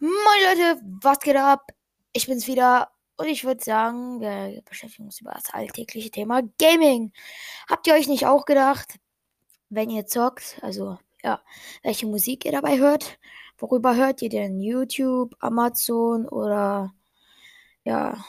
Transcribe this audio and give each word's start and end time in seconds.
Moin 0.00 0.12
Leute, 0.48 0.80
was 1.02 1.20
geht 1.20 1.36
ab? 1.36 1.70
Ich 2.12 2.26
bin's 2.26 2.46
wieder 2.46 2.90
und 3.16 3.26
ich 3.26 3.44
würde 3.44 3.62
sagen, 3.62 4.20
wir 4.20 4.62
beschäftigen 4.62 5.04
uns 5.04 5.20
über 5.20 5.32
das 5.32 5.52
alltägliche 5.52 6.10
Thema 6.10 6.42
Gaming. 6.58 7.12
Habt 7.68 7.86
ihr 7.86 7.94
euch 7.94 8.08
nicht 8.08 8.26
auch 8.26 8.46
gedacht, 8.46 8.98
wenn 9.68 9.90
ihr 9.90 10.06
zockt, 10.06 10.58
also 10.62 10.98
ja, 11.22 11.42
welche 11.82 12.06
Musik 12.06 12.44
ihr 12.44 12.52
dabei 12.52 12.78
hört? 12.78 13.18
Worüber 13.58 13.96
hört 13.96 14.22
ihr 14.22 14.30
denn? 14.30 14.60
YouTube, 14.60 15.34
Amazon 15.40 16.26
oder 16.26 16.94
ja, 17.84 18.24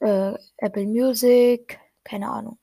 äh, 0.00 0.34
Apple 0.56 0.86
Music? 0.86 1.80
Keine 2.04 2.28
Ahnung. 2.28 2.58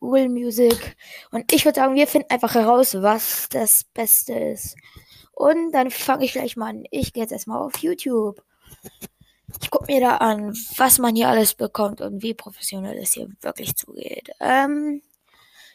Google 0.00 0.28
Music. 0.28 0.96
Und 1.32 1.52
ich 1.52 1.64
würde 1.64 1.80
sagen, 1.80 1.94
wir 1.96 2.06
finden 2.06 2.30
einfach 2.30 2.54
heraus, 2.54 2.94
was 3.02 3.48
das 3.48 3.84
Beste 3.84 4.32
ist. 4.34 4.76
Und 5.38 5.70
dann 5.70 5.92
fange 5.92 6.24
ich 6.24 6.32
gleich 6.32 6.56
mal 6.56 6.70
an. 6.70 6.84
Ich 6.90 7.12
gehe 7.12 7.22
jetzt 7.22 7.30
erstmal 7.30 7.62
auf 7.62 7.78
YouTube. 7.78 8.42
Ich 9.62 9.70
gucke 9.70 9.86
mir 9.86 10.00
da 10.00 10.16
an, 10.16 10.52
was 10.76 10.98
man 10.98 11.14
hier 11.14 11.28
alles 11.28 11.54
bekommt 11.54 12.00
und 12.00 12.24
wie 12.24 12.34
professionell 12.34 12.98
es 12.98 13.12
hier 13.12 13.28
wirklich 13.40 13.76
zugeht. 13.76 14.30
Ähm, 14.40 15.00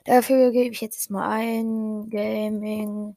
dafür 0.04 0.52
gebe 0.52 0.74
ich 0.74 0.82
jetzt 0.82 1.10
mal 1.10 1.30
ein 1.30 2.10
Gaming 2.10 3.16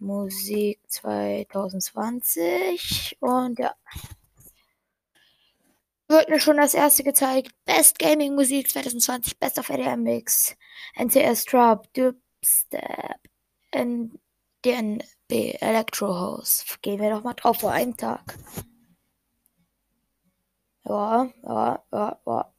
Musik 0.00 0.80
2020 0.88 3.18
und 3.20 3.60
ja. 3.60 3.72
Wird 6.08 6.28
mir 6.28 6.40
schon 6.40 6.56
das 6.56 6.74
erste 6.74 7.04
gezeigt. 7.04 7.52
Best 7.64 8.00
Gaming 8.00 8.34
Musik 8.34 8.68
2020, 8.68 9.38
Best 9.38 9.60
of 9.60 9.70
ADM 9.70 10.02
Mix, 10.02 10.56
NCS 10.96 11.44
Trap, 11.44 11.86
Dubstep, 11.94 13.20
DNB 14.64 15.56
Electro 15.60 16.08
House. 16.08 16.64
Gehen 16.82 17.00
wir 17.00 17.10
doch 17.10 17.22
mal 17.22 17.34
drauf 17.34 17.58
vor 17.60 17.72
einem 17.72 17.96
Tag. 17.96 18.38
Ja, 20.84 21.28
ja, 21.44 21.84
ja, 21.92 22.18
ja. 22.26 22.52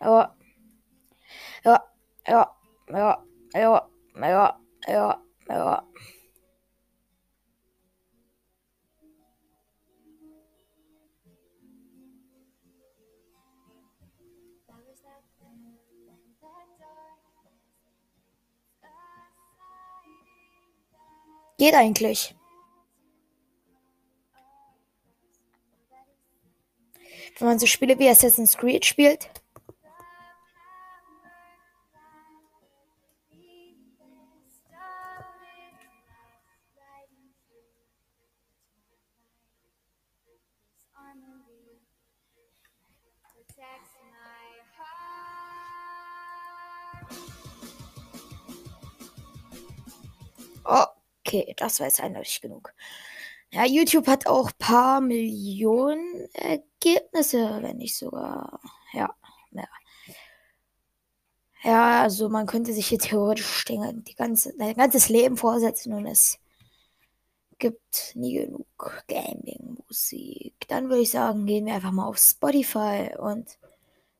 Ja. 0.00 0.34
Ja, 1.64 1.82
ja, 2.26 2.54
ja, 2.88 3.24
ja, 3.54 3.88
ja, 4.14 4.60
ja, 4.86 5.22
ja. 5.48 5.82
Geht 21.58 21.74
eigentlich. 21.74 22.36
Wenn 27.38 27.48
man 27.48 27.58
so 27.58 27.66
Spiele 27.66 27.98
wie 27.98 28.08
Assassin's 28.08 28.56
Creed 28.56 28.84
spielt. 28.84 29.28
Okay, 51.28 51.54
das 51.58 51.78
war 51.78 51.86
jetzt 51.86 52.00
eindeutig 52.00 52.40
genug. 52.40 52.72
Ja, 53.52 53.66
YouTube 53.66 54.06
hat 54.06 54.26
auch 54.26 54.50
paar 54.58 55.02
Millionen 55.02 56.26
Ergebnisse, 56.32 57.58
wenn 57.60 57.76
nicht 57.76 57.98
sogar. 57.98 58.60
Ja, 58.94 59.14
ja. 59.52 59.68
Ja, 61.62 62.02
also 62.02 62.30
man 62.30 62.46
könnte 62.46 62.72
sich 62.72 62.86
hier 62.86 62.98
theoretisch 62.98 63.64
die 63.66 64.14
ganze, 64.14 64.54
ein 64.58 64.74
ganzes 64.74 65.10
Leben 65.10 65.36
vorsetzen 65.36 65.92
und 65.92 66.06
es 66.06 66.38
gibt 67.58 68.12
nie 68.14 68.34
genug 68.34 69.04
Gaming-Musik. 69.08 70.54
Dann 70.68 70.88
würde 70.88 71.02
ich 71.02 71.10
sagen, 71.10 71.44
gehen 71.44 71.66
wir 71.66 71.74
einfach 71.74 71.92
mal 71.92 72.06
auf 72.06 72.16
Spotify 72.16 73.10
und 73.18 73.58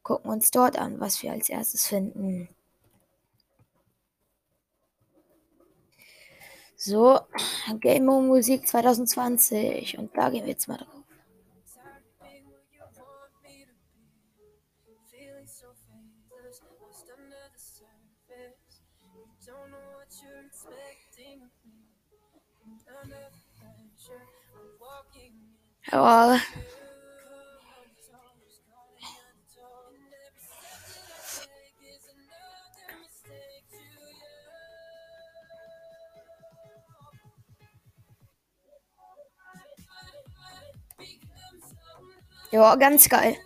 gucken 0.03 0.31
uns 0.31 0.51
dort 0.51 0.79
an, 0.79 1.01
was 1.01 1.23
wir 1.23 1.33
als 1.33 1.49
erstes 1.49 1.87
finden. 1.87 2.49
So, 6.79 7.21
Gaming 7.81 8.27
Musik 8.29 8.67
2020 8.67 9.99
und 9.99 10.17
da 10.17 10.31
gehen 10.31 10.45
wir 10.47 10.53
jetzt 10.53 10.67
mal 10.67 10.79
drauf. 10.79 11.05
Ja. 25.93 26.41
Ja, 42.51 42.77
ganz 42.77 43.09
geil. 43.09 43.37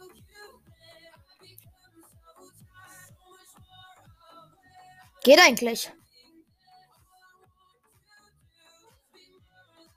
Geht 5.25 5.41
eigentlich. 5.41 5.93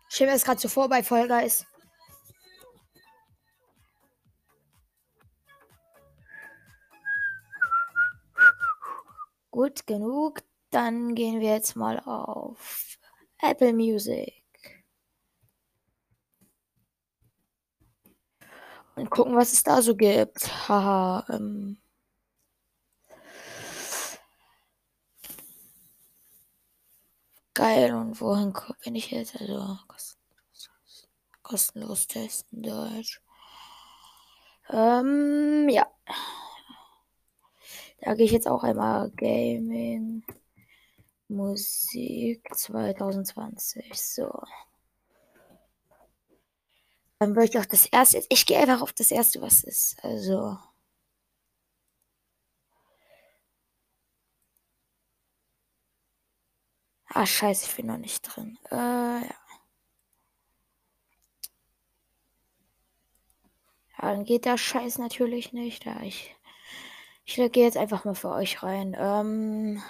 Ich 0.10 0.22
habe 0.22 0.32
jetzt 0.32 0.46
gerade 0.46 0.60
zuvor 0.60 0.88
bei 0.88 1.04
Fall 1.04 1.28
Guys. 1.28 1.66
Gut 9.52 9.86
genug. 9.88 10.42
Dann 10.70 11.16
gehen 11.16 11.42
wir 11.42 11.54
jetzt 11.54 11.76
mal 11.76 12.00
auf 12.00 12.98
Apple 13.42 13.74
Music. 13.74 14.45
Und 18.96 19.10
gucken, 19.10 19.36
was 19.36 19.54
es 19.54 19.64
da 19.64 19.82
so 19.82 19.96
gibt. 19.96 20.48
Haha. 20.70 21.26
Ähm. 21.30 21.78
Geil. 27.54 27.94
Und 27.94 28.20
wohin 28.22 28.54
bin 28.84 28.96
ich 28.96 29.12
jetzt? 29.12 29.40
Also 29.40 29.78
kostenlos, 29.88 30.70
kostenlos 31.44 32.08
testen 32.08 32.64
Deutsch. 32.64 33.22
Ähm, 34.70 35.68
ja. 35.70 35.88
Da 38.02 38.14
gehe 38.14 38.26
ich 38.26 38.32
jetzt 38.32 38.48
auch 38.48 38.64
einmal 38.64 39.10
Gaming. 39.12 40.24
Musik 41.28 42.48
2020. 42.56 43.94
So. 43.94 44.32
Dann 47.20 47.36
würde 47.36 47.50
ich 47.50 47.58
auf 47.58 47.68
das 47.68 47.86
erste. 47.88 48.24
Ich 48.30 48.46
gehe 48.46 48.58
einfach 48.58 48.82
auf 48.82 48.94
das 48.94 49.12
erste, 49.12 49.42
was 49.42 49.64
ist. 49.66 49.98
Also. 50.04 50.58
Ah, 57.10 57.26
scheiße, 57.26 57.66
ich 57.68 57.76
bin 57.78 57.88
noch 57.88 57.98
nicht 57.98 58.22
drin. 58.22 58.60
Äh, 58.70 58.76
ja. 58.76 59.34
Ja, 64.02 64.12
dann 64.14 64.24
geht 64.26 64.46
der 64.46 64.58
Scheiß 64.58 64.98
natürlich 65.00 65.52
nicht. 65.54 65.84
Ja, 65.86 66.00
ich, 66.02 66.34
ich 67.26 67.36
gehe 67.36 67.66
jetzt 67.66 67.78
einfach 67.78 68.06
mal 68.06 68.16
für 68.16 68.32
euch 68.32 68.64
rein. 68.64 68.96
Ähm, 69.00 69.84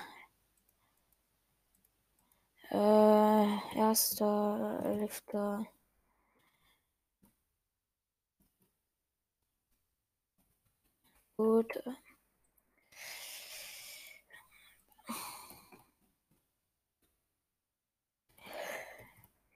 äh, 2.72 3.78
erster, 3.78 4.80
elfter. 4.86 5.66
Gut. 11.38 11.82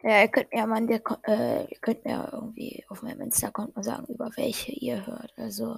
Ja, 0.01 0.21
ihr 0.21 0.27
könnt 0.29 0.51
mir 0.53 0.65
mal, 0.65 0.85
der, 0.87 1.01
äh, 1.27 1.65
ihr 1.69 1.79
könnt 1.79 2.05
mir 2.05 2.29
irgendwie 2.31 2.85
auf 2.87 3.01
meinem 3.01 3.21
Insta-Account 3.21 3.75
mal 3.75 3.83
sagen, 3.83 4.05
über 4.07 4.29
welche 4.37 4.71
ihr 4.71 5.05
hört. 5.05 5.33
Also, 5.37 5.77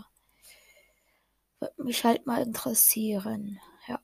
würde 1.59 1.83
mich 1.83 2.03
halt 2.03 2.25
mal 2.25 2.42
interessieren. 2.44 3.59
Ja. 3.88 4.00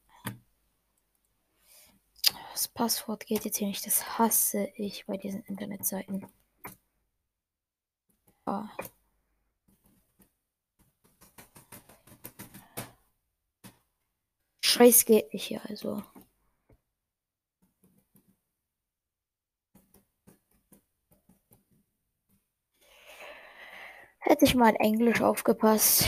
das 2.51 2.67
Passwort 2.67 3.25
geht 3.27 3.45
jetzt 3.45 3.57
hier 3.57 3.67
nicht. 3.67 3.85
Das 3.85 4.17
hasse 4.17 4.69
ich 4.75 5.05
bei 5.05 5.17
diesen 5.17 5.43
Internetseiten. 5.43 6.25
Ja. 8.47 8.69
Scheiß 14.77 15.05
geht 15.05 15.33
nicht 15.33 15.45
hier, 15.47 15.61
also. 15.67 16.03
Hätte 24.19 24.45
ich 24.45 24.53
mal 24.53 24.69
in 24.69 24.75
Englisch 24.75 25.21
aufgepasst. 25.21 26.05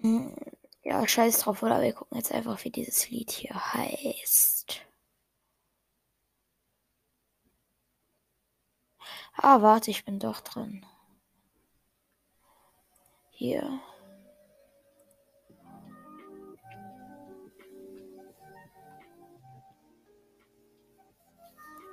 Hm, 0.00 0.34
ja, 0.86 1.06
scheiß 1.06 1.40
drauf, 1.40 1.62
oder? 1.64 1.82
Wir 1.82 1.92
gucken 1.92 2.16
jetzt 2.16 2.30
einfach, 2.32 2.62
wie 2.64 2.70
dieses 2.70 3.10
Lied 3.10 3.32
hier 3.32 3.54
heißt. 3.74 4.86
Ah, 9.34 9.60
warte, 9.62 9.90
ich 9.90 10.04
bin 10.04 10.20
doch 10.20 10.40
drin. 10.40 10.86
Hier. 13.30 13.80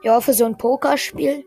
Ja, 0.03 0.21
für 0.21 0.33
so 0.33 0.45
ein 0.45 0.57
Pokerspiel. 0.57 1.45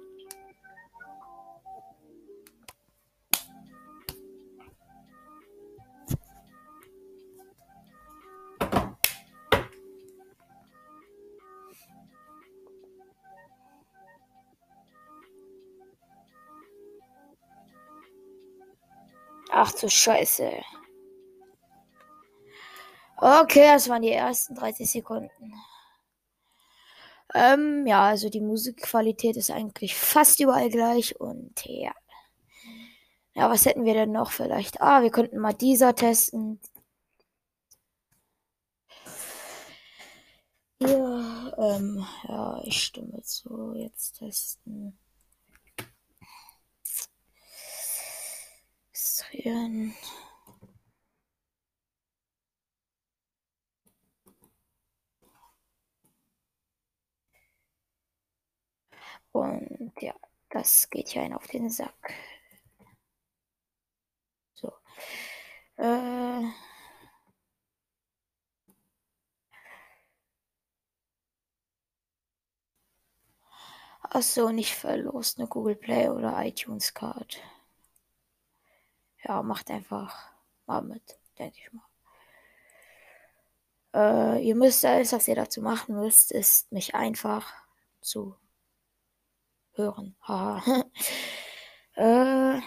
Ach 19.58 19.72
du 19.72 19.88
Scheiße. 19.88 20.52
Okay, 23.16 23.66
das 23.72 23.88
waren 23.88 24.02
die 24.02 24.12
ersten 24.12 24.54
30 24.54 24.90
Sekunden. 24.90 25.54
Ähm, 27.34 27.86
ja, 27.86 28.02
also 28.08 28.28
die 28.28 28.42
Musikqualität 28.42 29.36
ist 29.38 29.50
eigentlich 29.50 29.94
fast 29.96 30.40
überall 30.40 30.68
gleich 30.68 31.18
und 31.18 31.64
ja. 31.64 31.94
Ja, 33.34 33.50
was 33.50 33.64
hätten 33.64 33.86
wir 33.86 33.94
denn 33.94 34.12
noch 34.12 34.30
vielleicht? 34.30 34.82
Ah, 34.82 35.00
wir 35.02 35.10
könnten 35.10 35.38
mal 35.38 35.54
dieser 35.54 35.94
testen. 35.94 36.60
Hier, 40.78 41.54
ähm, 41.58 42.06
ja, 42.28 42.60
ich 42.64 42.82
stimme 42.82 43.22
zu. 43.22 43.72
Jetzt 43.74 44.18
testen. 44.18 44.98
Extrahieren. 49.16 49.94
Und 59.32 59.92
ja, 60.00 60.14
das 60.50 60.90
geht 60.90 61.08
hier 61.08 61.22
ein 61.22 61.32
auf 61.32 61.46
den 61.46 61.70
Sack. 61.70 62.12
So. 64.52 64.70
Äh. 65.78 66.42
Achso, 74.02 74.50
nicht 74.52 74.74
verlost 74.74 75.38
eine 75.38 75.48
Google 75.48 75.76
Play 75.76 76.08
oder 76.10 76.44
iTunes 76.44 76.92
Card. 76.92 77.40
Ja, 79.26 79.42
macht 79.42 79.70
einfach 79.70 80.30
mal 80.66 80.82
mit, 80.82 81.18
denke 81.38 81.58
ich 81.58 81.72
mal. 81.72 81.82
Äh, 83.94 84.42
ihr 84.46 84.54
müsst 84.54 84.84
alles, 84.84 85.12
was 85.12 85.26
ihr 85.28 85.34
dazu 85.34 85.60
machen 85.62 85.96
müsst, 85.96 86.30
ist 86.30 86.70
mich 86.70 86.94
einfach 86.94 87.52
zu 88.00 88.36
hören. 89.74 90.16
Haha. 90.22 90.84
äh, 91.94 92.60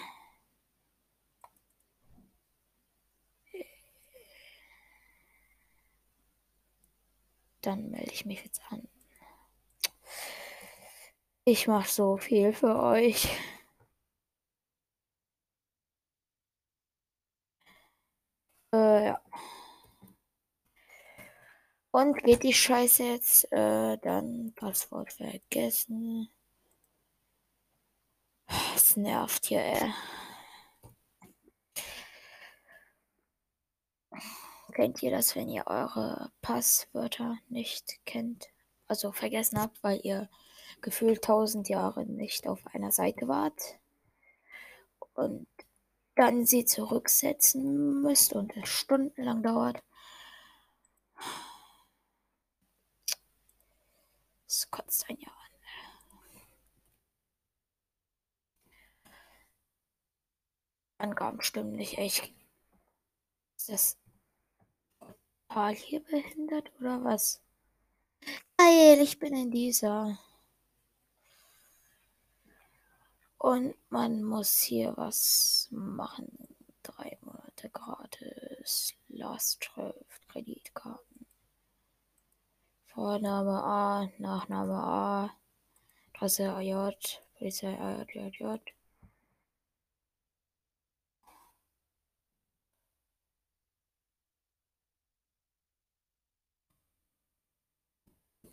dann 7.62 7.90
melde 7.90 8.12
ich 8.12 8.26
mich 8.26 8.44
jetzt 8.44 8.62
an. 8.70 8.88
Ich 11.46 11.68
mache 11.68 11.90
so 11.90 12.18
viel 12.18 12.54
für 12.54 12.76
euch. 12.82 13.28
Äh, 18.74 19.06
ja. 19.08 19.22
Und 22.00 22.24
geht 22.24 22.44
die 22.44 22.54
Scheiße 22.54 23.04
jetzt? 23.04 23.52
Äh, 23.52 23.98
dann 23.98 24.54
Passwort 24.56 25.12
vergessen. 25.12 26.30
Es 28.74 28.96
nervt 28.96 29.48
hier, 29.48 29.62
ey. 29.62 29.94
Kennt 34.74 35.04
ihr 35.04 35.12
das, 35.12 35.36
wenn 35.36 35.50
ihr 35.50 35.68
eure 35.68 36.32
Passwörter 36.42 37.38
nicht 37.50 38.00
kennt? 38.06 38.48
Also 38.88 39.12
vergessen 39.12 39.60
habt, 39.60 39.84
weil 39.84 40.00
ihr 40.02 40.30
gefühlt 40.80 41.22
tausend 41.22 41.68
Jahre 41.68 42.06
nicht 42.06 42.48
auf 42.48 42.66
einer 42.68 42.94
Seite 42.94 43.28
wart 43.28 43.78
und 45.16 45.48
dann 46.16 46.46
sie 46.46 46.64
zurücksetzen 46.64 48.02
müsst 48.02 48.32
und 48.32 48.56
es 48.56 48.70
stundenlang 48.70 49.44
dauert. 49.44 49.84
Es 54.50 54.72
kotzt 54.72 55.08
ein 55.08 55.18
Jahr. 55.20 55.40
Angaben 60.98 61.42
stimmen 61.42 61.74
nicht 61.74 61.98
echt. 61.98 62.34
Ist 63.56 63.70
das 63.70 63.98
Portal 65.48 65.76
hier 65.76 66.04
behindert 66.04 66.72
oder 66.80 67.04
was? 67.04 67.42
Geil, 68.58 69.00
ich 69.02 69.18
bin 69.18 69.34
in 69.34 69.50
dieser. 69.52 70.20
Und 73.38 73.76
man 73.90 74.24
muss 74.24 74.60
hier 74.60 74.98
was 74.98 75.70
machen. 75.72 76.50
Drei 76.84 77.18
Monate 77.22 77.70
gratis. 77.70 78.94
Lastschrift, 79.08 80.28
Kreditkarten. 80.28 80.99
Vorname 83.00 83.56
A, 83.64 84.12
Nachname 84.20 84.76
A, 84.76 85.32
Adresse 86.14 86.50
AJ, 86.50 87.20
Polizei 87.38 87.78
AJJ. 87.80 88.60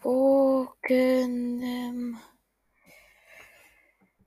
Bogen. 0.01 2.17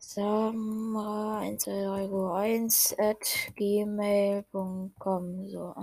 Samra12301 0.02 3.00
at 3.00 3.54
gmail.com. 3.56 5.48
So. 5.48 5.76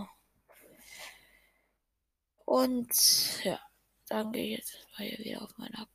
Und 2.45 2.93
ja, 3.45 3.59
dann 4.09 4.33
gehe 4.33 4.45
ich 4.45 4.59
jetzt 4.59 4.87
mal 4.99 5.07
hier 5.07 5.19
wieder 5.19 5.43
auf 5.43 5.57
meinen 5.59 5.87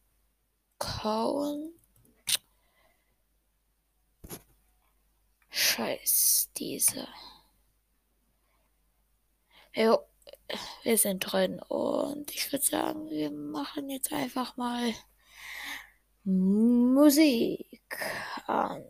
Account. 0.80 1.74
Scheiß, 5.50 6.50
diese. 6.58 7.08
Jo, 9.74 10.00
wir 10.84 10.98
sind 10.98 11.20
drin 11.20 11.60
und 11.62 12.32
ich 12.32 12.52
würde 12.52 12.66
sagen, 12.66 13.10
wir 13.10 13.32
machen 13.32 13.90
jetzt 13.90 14.12
einfach 14.12 14.58
mal 14.58 14.94
Musik 16.24 17.98
an. 18.48 18.84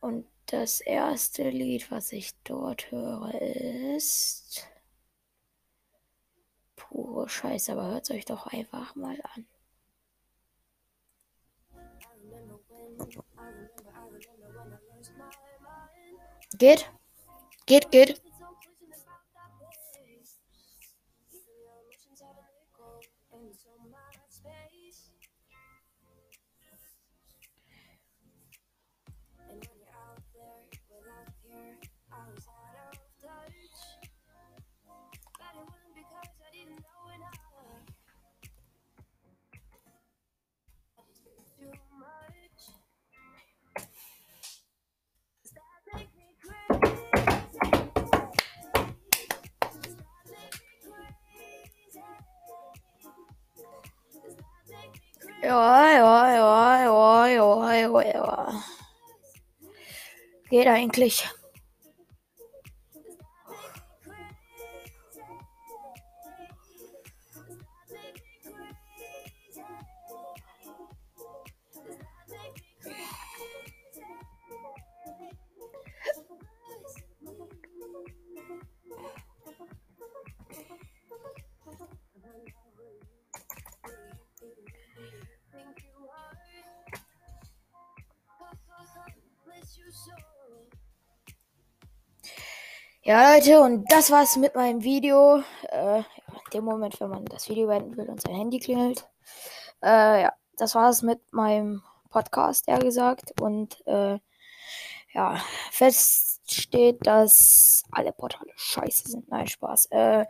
Und 0.00 0.26
das 0.46 0.80
erste 0.80 1.48
Lied, 1.50 1.90
was 1.90 2.12
ich 2.12 2.32
dort 2.44 2.90
höre, 2.90 3.34
ist 3.40 4.66
pure 6.92 7.28
Scheiße, 7.28 7.72
aber 7.72 7.86
hört 7.86 8.10
euch 8.10 8.24
doch 8.24 8.46
einfach 8.46 8.94
mal 8.94 9.16
an. 9.34 9.46
Geht? 16.58 16.92
Geht, 17.66 17.90
geht. 17.90 18.21
Geht 60.52 60.66
eigentlich. 60.66 61.24
Ja, 93.04 93.34
Leute, 93.34 93.60
und 93.60 93.90
das 93.90 94.12
war's 94.12 94.36
mit 94.36 94.54
meinem 94.54 94.84
Video. 94.84 95.42
Äh, 95.70 95.98
in 95.98 96.04
dem 96.54 96.64
Moment, 96.64 97.00
wenn 97.00 97.10
man 97.10 97.24
das 97.24 97.48
Video 97.48 97.66
beenden 97.66 97.96
will 97.96 98.08
und 98.08 98.20
sein 98.20 98.36
Handy 98.36 98.60
klingelt. 98.60 99.08
Äh, 99.82 100.22
ja, 100.22 100.32
das 100.56 100.76
war's 100.76 101.02
mit 101.02 101.20
meinem 101.32 101.82
Podcast, 102.10 102.68
ja 102.68 102.78
gesagt. 102.78 103.40
Und 103.40 103.84
äh, 103.88 104.20
ja, 105.14 105.36
fest 105.72 106.42
steht, 106.48 107.04
dass 107.04 107.82
alle 107.90 108.12
Portale 108.12 108.52
scheiße 108.54 109.10
sind. 109.10 109.28
Nein, 109.28 109.48
Spaß. 109.48 109.86
Äh, 109.90 110.26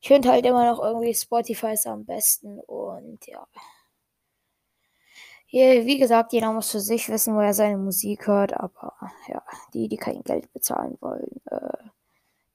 ich 0.00 0.06
finde 0.06 0.30
halt 0.30 0.46
immer 0.46 0.70
noch 0.70 0.80
irgendwie 0.80 1.14
Spotify 1.14 1.72
ist 1.72 1.88
am 1.88 2.04
besten 2.04 2.60
und 2.60 3.26
ja. 3.26 3.44
Hier, 5.50 5.86
wie 5.86 5.96
gesagt, 5.96 6.34
jeder 6.34 6.52
muss 6.52 6.70
für 6.70 6.80
sich 6.80 7.08
wissen, 7.08 7.34
wo 7.34 7.40
er 7.40 7.54
seine 7.54 7.78
Musik 7.78 8.26
hört, 8.26 8.52
aber 8.52 8.92
ja, 9.28 9.42
die, 9.72 9.88
die 9.88 9.96
kein 9.96 10.22
Geld 10.22 10.52
bezahlen 10.52 10.98
wollen, 11.00 11.40
äh, 11.50 11.78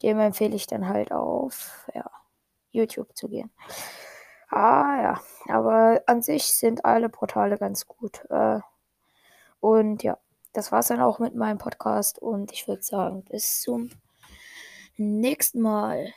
dem 0.04 0.20
empfehle 0.20 0.56
ich 0.56 0.68
dann 0.68 0.88
halt 0.88 1.12
auf 1.12 1.90
ja, 1.96 2.06
YouTube 2.70 3.16
zu 3.18 3.30
gehen. 3.30 3.52
Ah 4.50 5.02
ja, 5.02 5.22
aber 5.56 6.04
an 6.06 6.22
sich 6.22 6.46
sind 6.46 6.86
alle 6.86 7.10
Portale 7.10 7.58
ganz 7.58 7.88
gut. 7.88 8.24
Äh, 8.30 8.60
und 9.60 10.04
ja, 10.04 10.20
das 10.54 10.72
war's 10.72 10.90
dann 10.90 11.02
auch 11.02 11.18
mit 11.18 11.34
meinem 11.34 11.58
Podcast 11.58 12.20
und 12.20 12.52
ich 12.52 12.68
würde 12.68 12.84
sagen, 12.84 13.24
bis 13.24 13.62
zum 13.62 13.90
nächsten 14.98 15.62
Mal. 15.62 16.14